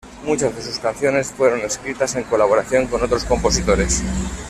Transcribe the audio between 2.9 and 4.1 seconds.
otros compositores.